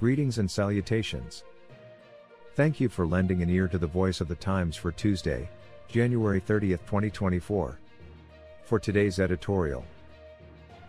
[0.00, 1.42] Greetings and salutations.
[2.54, 5.48] Thank you for lending an ear to the voice of the Times for Tuesday,
[5.88, 7.76] January 30th, 2024.
[8.62, 9.84] For today's editorial,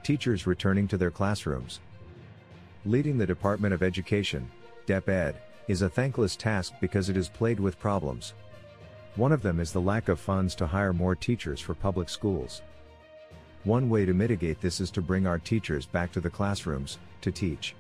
[0.03, 1.79] Teachers returning to their classrooms.
[2.85, 4.47] Leading the Department of Education,
[4.85, 5.33] DepEd,
[5.67, 8.35] is a thankless task because it is plagued with problems.
[9.15, 12.61] One of them is the lack of funds to hire more teachers for public schools.
[13.63, 17.31] One way to mitigate this is to bring our teachers back to the classrooms, to
[17.31, 17.73] teach.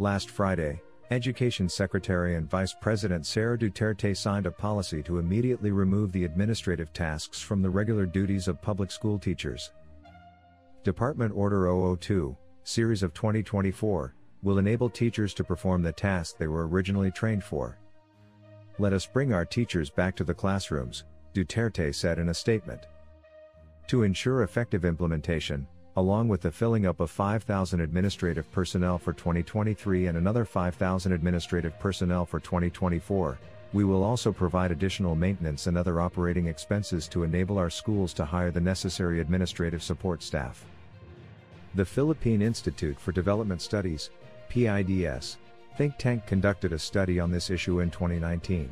[0.00, 6.10] Last Friday, Education Secretary and Vice President Sara Duterte signed a policy to immediately remove
[6.10, 9.72] the administrative tasks from the regular duties of public school teachers.
[10.84, 12.34] Department Order 002,
[12.64, 17.76] Series of 2024, will enable teachers to perform the tasks they were originally trained for.
[18.78, 21.04] Let us bring our teachers back to the classrooms,
[21.34, 22.86] Duterte said in a statement.
[23.88, 30.06] To ensure effective implementation, along with the filling up of 5,000 administrative personnel for 2023
[30.06, 33.38] and another 5,000 administrative personnel for 2024,
[33.72, 38.24] we will also provide additional maintenance and other operating expenses to enable our schools to
[38.24, 40.64] hire the necessary administrative support staff.
[41.74, 44.10] The Philippine Institute for Development Studies,
[44.48, 45.36] PIDS,
[45.76, 48.68] think tank conducted a study on this issue in 2019.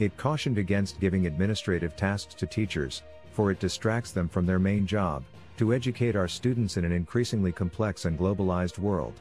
[0.00, 3.02] It cautioned against giving administrative tasks to teachers,
[3.32, 5.24] for it distracts them from their main job,
[5.56, 9.14] to educate our students in an increasingly complex and globalized world.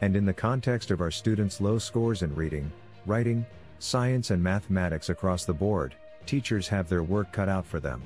[0.00, 2.70] And in the context of our students' low scores in reading,
[3.06, 3.46] writing,
[3.78, 5.94] science and mathematics across the board,
[6.26, 8.02] teachers have their work cut out for them.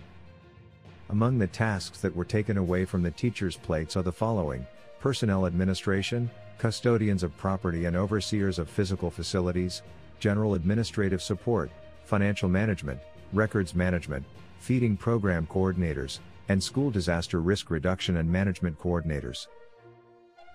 [1.10, 4.66] Among the tasks that were taken away from the teachers' plates are the following
[5.00, 9.82] personnel administration, custodians of property and overseers of physical facilities,
[10.18, 11.70] general administrative support,
[12.04, 13.00] financial management,
[13.32, 14.24] records management,
[14.58, 19.46] feeding program coordinators, and school disaster risk reduction and management coordinators.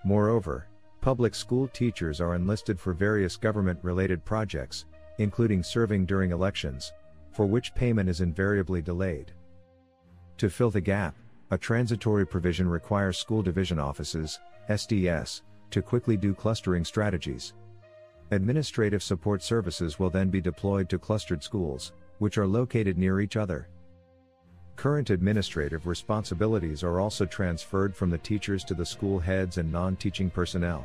[0.04, 0.66] Moreover,
[1.00, 4.86] public school teachers are enlisted for various government related projects,
[5.18, 6.92] including serving during elections,
[7.32, 9.32] for which payment is invariably delayed.
[10.38, 11.14] To fill the gap,
[11.50, 17.52] a transitory provision requires school division offices, SDS, to quickly do clustering strategies.
[18.30, 23.36] Administrative support services will then be deployed to clustered schools, which are located near each
[23.36, 23.68] other.
[24.76, 29.96] Current administrative responsibilities are also transferred from the teachers to the school heads and non
[29.96, 30.84] teaching personnel.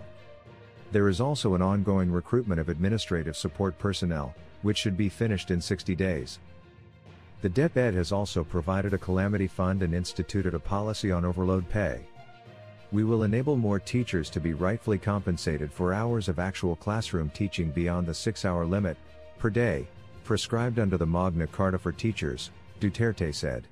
[0.92, 5.62] There is also an ongoing recruitment of administrative support personnel, which should be finished in
[5.62, 6.40] 60 days.
[7.42, 12.02] The DepEd has also provided a calamity fund and instituted a policy on overload pay.
[12.92, 17.70] We will enable more teachers to be rightfully compensated for hours of actual classroom teaching
[17.70, 18.98] beyond the six hour limit,
[19.38, 19.88] per day,
[20.24, 23.68] prescribed under the Magna Carta for teachers, Duterte said.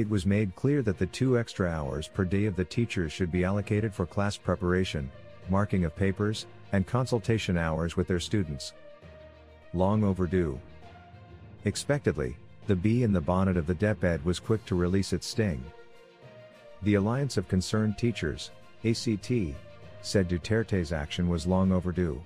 [0.00, 3.30] It was made clear that the two extra hours per day of the teachers should
[3.30, 5.10] be allocated for class preparation,
[5.50, 8.72] marking of papers, and consultation hours with their students.
[9.74, 10.58] Long overdue.
[11.66, 12.34] Expectedly,
[12.66, 15.62] the bee in the bonnet of the DepEd was quick to release its sting.
[16.80, 19.30] The Alliance of Concerned Teachers, ACT,
[20.00, 22.22] said Duterte's action was long overdue.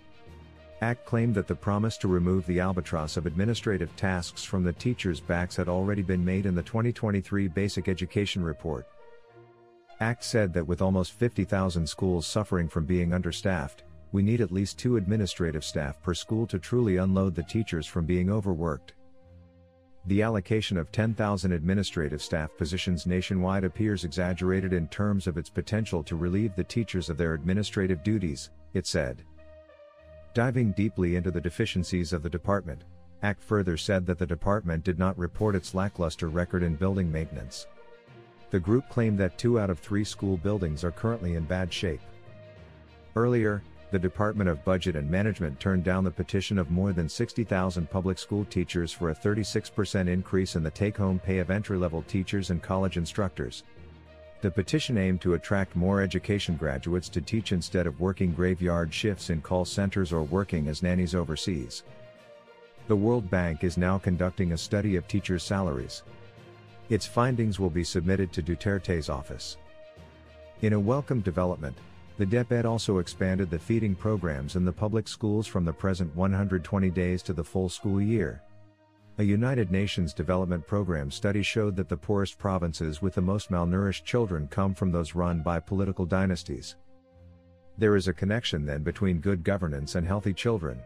[0.81, 5.21] ACT claimed that the promise to remove the albatross of administrative tasks from the teachers'
[5.21, 8.87] backs had already been made in the 2023 Basic Education Report.
[10.01, 14.79] ACT said that with almost 50,000 schools suffering from being understaffed, we need at least
[14.79, 18.95] two administrative staff per school to truly unload the teachers from being overworked.
[20.07, 26.03] The allocation of 10,000 administrative staff positions nationwide appears exaggerated in terms of its potential
[26.03, 29.25] to relieve the teachers of their administrative duties, it said.
[30.35, 32.83] Diving deeply into the deficiencies of the department,
[33.23, 37.69] ACT further said that the department did not report its lackluster record in building maintenance.
[38.51, 42.01] The group claimed that two out of three school buildings are currently in bad shape.
[43.15, 47.89] Earlier, the Department of Budget and Management turned down the petition of more than 60,000
[47.89, 52.03] public school teachers for a 36% increase in the take home pay of entry level
[52.03, 53.63] teachers and college instructors.
[54.45, 59.31] The petition aimed to attract more education graduates to teach instead of working graveyard shifts
[59.31, 61.83] in call centers or working as nannies overseas.
[62.87, 66.03] The World Bank is now conducting a study of teachers' salaries.
[66.91, 69.57] Its findings will be submitted to Duterte's office.
[70.61, 71.79] In a welcome development,
[72.17, 76.91] The DepEd also expanded the feeding programs in the public schools from the present 120
[76.91, 78.41] days to the full school year.
[79.17, 84.03] A United Nations Development Program study showed that the poorest provinces with the most malnourished
[84.03, 86.75] children come from those run by political dynasties.
[87.79, 90.81] There is a connection then between good governance and healthy children.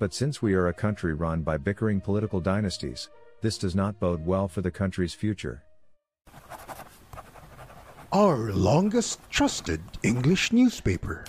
[0.00, 3.08] But since we are a country run by bickering political dynasties,
[3.40, 5.62] this does not bode well for the country's future.
[8.10, 11.24] Our longest trusted English newspaper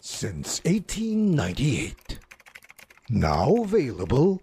[0.00, 2.18] since 1898.
[3.08, 4.42] Now available